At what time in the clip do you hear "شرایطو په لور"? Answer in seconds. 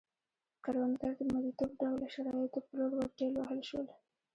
2.13-2.91